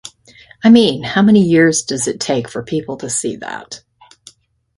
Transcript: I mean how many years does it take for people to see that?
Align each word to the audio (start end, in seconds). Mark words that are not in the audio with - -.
I 0.63 0.71
mean 0.71 1.03
how 1.03 1.21
many 1.21 1.43
years 1.43 1.83
does 1.83 2.07
it 2.07 2.19
take 2.19 2.47
for 2.47 2.63
people 2.63 2.97
to 2.97 3.07
see 3.11 3.35
that? 3.35 3.83